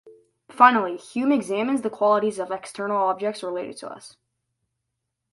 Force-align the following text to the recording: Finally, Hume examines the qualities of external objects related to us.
Finally, 0.49 0.97
Hume 0.97 1.31
examines 1.31 1.83
the 1.83 1.89
qualities 1.91 2.39
of 2.39 2.49
external 2.49 2.97
objects 2.97 3.43
related 3.43 3.77
to 3.77 3.87
us. 3.87 4.17